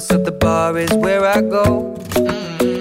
[0.00, 1.94] so the bar is where I go.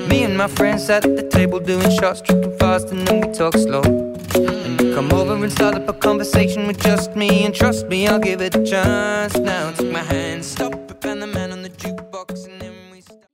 [0.10, 3.54] Me and my friends at the table doing shots, tripping fast, and then we talk
[3.58, 3.82] slow.
[3.82, 8.08] And you come over and start up a conversation with just me, and trust me,
[8.08, 9.38] I'll give it a chance.
[9.38, 13.02] Now take my hand, stop it, and the man on the jukebox, and then we
[13.02, 13.30] stop.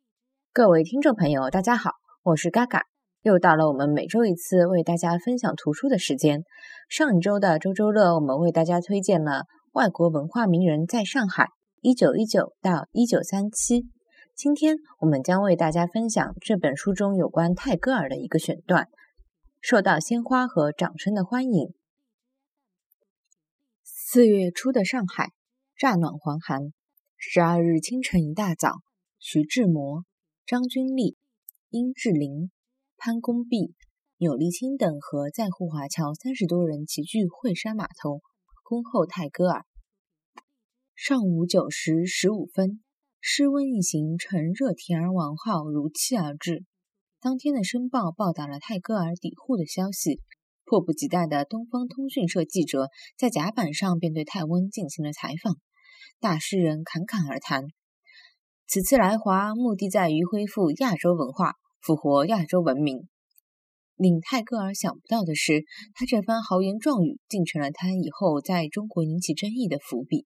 [0.53, 1.91] 各位听众朋友，大家好，
[2.23, 2.83] 我是嘎嘎，
[3.23, 6.43] 又到了我们每周一次为大家分享图书的时间。
[6.89, 9.43] 上一周的周周乐，我们为大家推荐了
[9.73, 11.47] 外国文化名人在上海
[11.83, 13.89] 一九一九到一九三七。
[14.35, 18.87] 今天我们将为大家分享这本书中有关泰戈尔的一个选段，
[19.61, 21.73] 受到鲜花和掌声的欢迎。
[23.83, 25.31] 四月初的上海，
[25.75, 26.71] 乍暖还寒。
[27.17, 28.73] 十二日清晨一大早，
[29.17, 30.05] 徐志摩、
[30.45, 31.17] 张君丽、
[31.71, 32.51] 殷志玲、
[32.95, 33.73] 潘公弼、
[34.17, 38.21] 钮立清等和在沪华侨三十多人齐聚惠山码头，
[38.61, 39.65] 恭候泰戈尔。
[40.95, 42.81] 上午九时十五分，
[43.19, 46.63] 施温一行乘热提尔王号如期而至。
[47.19, 50.19] 当天的《申报》报道了泰戈尔抵沪的消息，
[50.65, 55.55] 迫不及待的东方通讯社记者在甲板上便对泰温进行了采访。
[56.19, 57.63] 大诗人侃侃而谈，
[58.67, 63.07] 此次来华目的在于恢复亚洲文化，复活亚洲文明。
[63.95, 65.63] 令泰戈尔想不到的是，
[65.95, 70.25] 他这番豪言壮语竟成了他以后在中国引起争议的伏笔。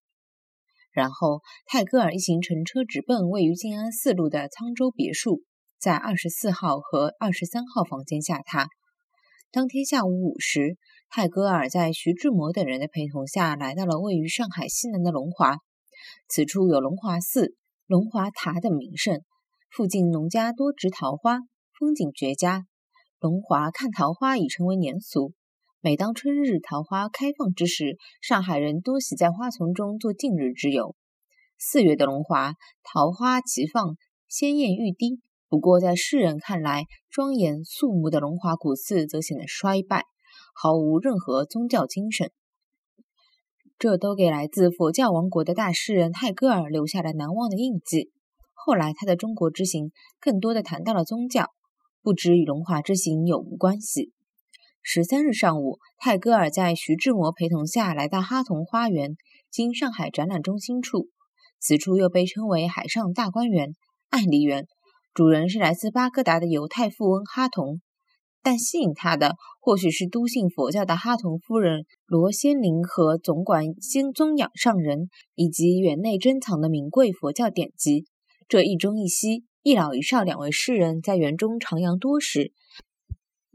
[0.95, 5.41] 然后，泰戈尔一行乘车直奔位于静安寺路的沧州别墅，
[5.77, 8.67] 在二十四号和二十三号房间下榻。
[9.51, 10.77] 当天下午五时，
[11.09, 15.57] 泰戈尔在徐志摩等人的陪同下来到了位于上海西南的龙华。
[16.29, 17.55] 此处有龙华寺、
[17.87, 19.19] 龙华塔等名胜，
[19.69, 21.39] 附近农家多植桃花，
[21.77, 22.63] 风景绝佳。
[23.19, 25.33] 龙华看桃花已成为年俗。
[25.85, 30.95] 每当春日桃花开放之时，上海人多喜在花丛中做近日之游。
[31.59, 33.95] 四月的龙华，桃花齐放，
[34.27, 35.19] 鲜艳欲滴。
[35.47, 40.05] 不过，在世人看来，庄严肃穆的龙华古寺则显得衰败，
[40.55, 42.31] 毫无任何宗教精神。
[43.77, 48.09] 这都给来自佛教王国的大诗人泰戈尔留下了难忘的印记。
[48.55, 51.51] 后来，他的中国之行更多的谈到了宗教，
[52.01, 54.14] 不知与龙华之行有无关系。
[54.87, 59.17] 十三日上午，泰戈尔在徐志摩陪同下来到哈同花园，
[59.49, 61.09] 经上海展览中心处。
[61.59, 63.73] 此处又被称为海上大观园、
[64.11, 64.67] 爱梨园，
[65.15, 67.81] 主人是来自巴格达的犹太富翁哈同。
[68.43, 78.05] 但吸引他的，或许是笃信佛教的哈同夫人罗仙林和总管仙宗养上人，以及园内珍藏的名贵佛教典籍。
[78.47, 82.53] 这一中一西，一老一少两位诗人在园中徜徉多时。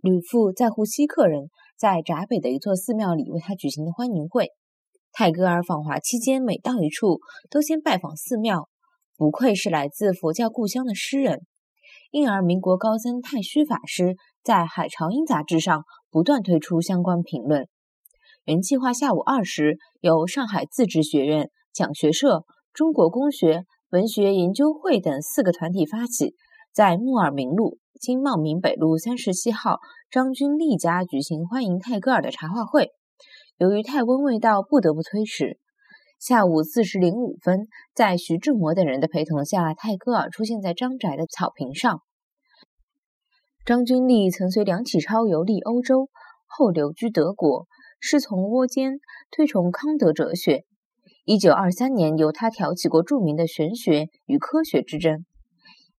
[0.02, 4.48] 吕父在乎西客人在闸北的一座寺庙里为他举行的欢迎会。
[5.12, 8.68] 泰戈尔访华期间，每到一处都先拜访寺庙，
[9.18, 11.40] 不愧是来自佛教故乡的诗人。
[12.12, 17.68] 因而，民国高僧太虚法师在《海潮音》杂志上不断推出相关评论。
[18.44, 26.34] 原计划下午二时由上海自治学院、讲学社、中国公学、文学研究会等四个团体发起，
[26.72, 27.79] 在木尔明路。
[28.00, 29.78] 经茂名北路三十七号
[30.10, 32.92] 张君丽家举行欢迎泰戈尔的茶话会，
[33.58, 35.58] 由于泰温未到，不得不推迟。
[36.18, 42.00] 下午四时零五分，在徐志摩等人的陪同下，泰戈尔出现在张宅的草坪上。
[43.66, 46.08] 张君丽曾随梁启超游历欧洲，
[46.46, 47.66] 后留居德国，
[48.00, 48.98] 师从窝坚，
[49.30, 50.64] 推崇康德哲学。
[51.26, 55.26] 一九二三年，由他挑起过著名的玄学与科学之争。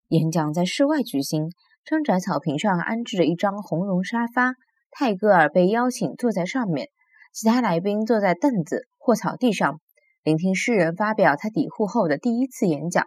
[0.07, 1.51] 演讲在室外举行。
[1.83, 4.53] 张宅草坪上安置着一张红绒沙发，
[4.91, 6.89] 泰戈尔被邀请坐在上面，
[7.33, 9.81] 其他来宾坐在凳子或草地上，
[10.23, 13.05] 聆听诗人发表他抵沪后的第一次演讲。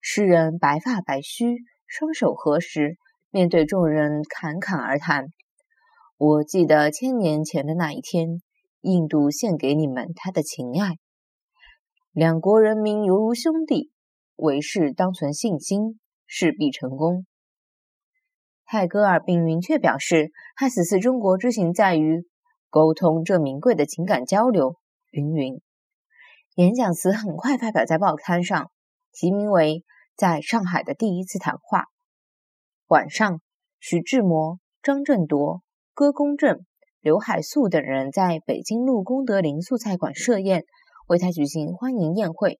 [0.00, 2.96] 诗人白发白须，双手合十，
[3.30, 5.26] 面对众人侃侃而谈
[6.16, 8.40] ：“我记得千年前的那一天，
[8.80, 10.96] 印度献给你们他的情爱，
[12.10, 13.92] 两国人民犹如兄弟，
[14.36, 17.26] 为事当存信心，势必成功。”
[18.72, 22.26] 泰戈尔并明确表示，他此次中国之行在于
[22.70, 24.76] 沟通这名贵的情感交流。
[25.10, 25.60] 云云。
[26.54, 28.70] 演讲词很快发表在报刊上，
[29.12, 29.80] 题名为
[30.16, 31.80] 《在上海的第一次谈话》。
[32.86, 33.42] 晚上，
[33.78, 35.60] 徐志摩、张振铎、
[35.92, 36.64] 歌公正、
[37.02, 40.64] 刘海粟等人在北京路功德林素菜馆设宴，
[41.08, 42.58] 为他举行欢迎宴会。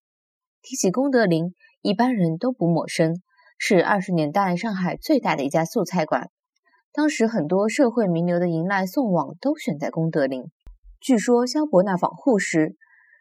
[0.61, 3.23] 提起功德林，一般人都不陌生。
[3.65, 6.31] 是二十年代上海最大的一家素菜馆。
[6.93, 10.47] 当时很多社会名流的迎来送往都选在功德林。
[11.01, 12.75] 据说萧伯纳访沪时，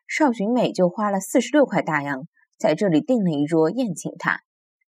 [0.08, 2.24] 邵洵美就花了四十六块大洋，
[2.58, 4.40] 在这里订了一桌宴请他。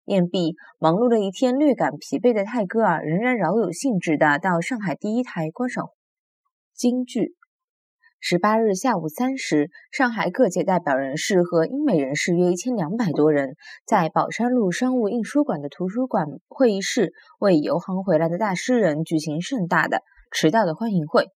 [0.05, 5.89] 宴毕，忙碌了一天略感疲惫的泰戈尔仍然饶有兴致地到上海第一台观赏
[6.73, 7.35] 京剧。
[8.27, 13.53] 十八日下午三时，上海各界代表人士和英美人士约一千两百多人，
[13.85, 19.99] 在宝山路商务印书馆的图书馆会议室，为游行回来的大诗人举行盛大的
[20.31, 21.27] 迟到的欢迎会。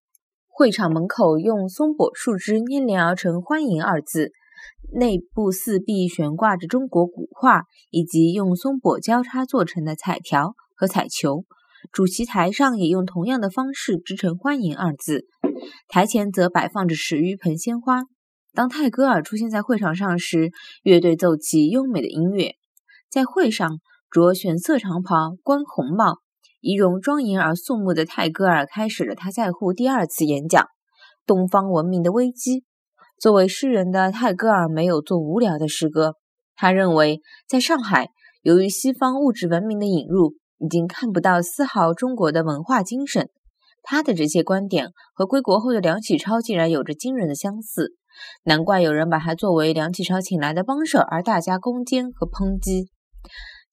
[0.47, 4.31] 会场门口用松柏树枝捏连而成“欢迎”二字，
[4.91, 11.44] 内部四壁悬挂着中国古画，以及用松柏交叉做成的彩条和彩球。
[11.94, 15.27] 主席台上也用同样的方式织成“欢迎”二字，
[15.88, 18.03] 台前则摆放着十余盆鲜花。
[18.53, 20.51] 当泰戈尔出现在会场上时，
[20.83, 22.56] 乐队奏起优美的音乐。
[23.09, 23.79] 在会上，
[24.11, 26.19] 着玄色长袍、冠红帽、
[26.61, 30.63] 仪容庄严而肃穆的泰戈尔开始了他在沪第二次演讲
[31.25, 32.62] 《东方文明的危机》。
[33.19, 36.15] 作为诗人的泰戈尔没有做无聊的诗歌，
[36.55, 38.09] 他认为在上海，
[38.41, 40.35] 由于西方物质文明的引入。
[40.62, 43.29] 已经看不到丝毫中国的文化精神。
[43.91, 47.95] 他的这些观点和归国后的梁启超竟然有着惊人的相似，
[48.44, 52.91] 难怪有人把他作为梁启超请来的帮手而大加攻坚和抨击。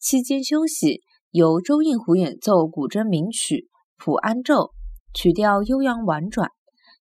[0.00, 1.02] 期间休息，
[1.32, 3.68] 由周应湖演奏古筝名曲
[4.02, 4.54] 《普安咒》，
[5.12, 6.48] 曲调悠扬婉转，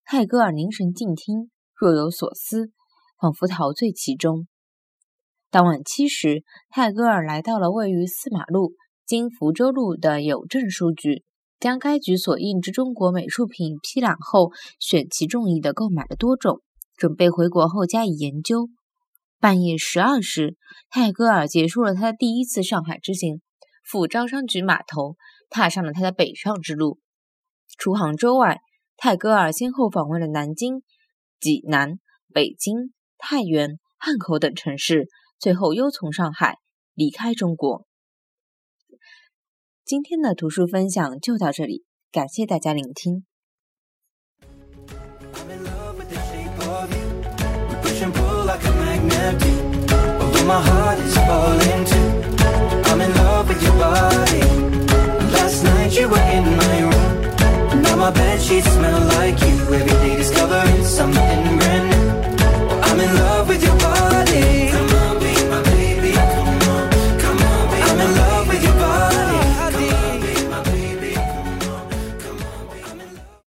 [0.03, 2.71] 泰戈尔凝神静听，若有所思，
[3.21, 4.45] 仿佛陶醉其中。
[5.49, 8.73] 当晚七时，泰戈尔来到了位于四马路。
[9.05, 11.23] 经福州路的邮政书局，
[11.59, 16.61] 将该局所印制中国美术品批览后，选其中意的购买了多种，
[16.95, 18.69] 准备回国后加以研究。
[19.39, 20.55] 半夜十二时，
[20.89, 23.41] 泰戈尔结束了他的第一次上海之行，
[23.83, 25.15] 赴招商局码头，
[25.49, 26.99] 踏上了他的北上之路。
[27.77, 28.59] 除杭州外，
[28.97, 30.81] 泰戈尔先后访问了南京、
[31.39, 31.99] 济南、
[32.33, 35.07] 北京、太原、汉口等城市，
[35.39, 36.57] 最后又从上海
[36.93, 37.85] 离开中国。
[39.85, 43.25] 今天的图书分享就到这里，感谢大家聆听。
[58.05, 59.54] my bed sheets smell like you.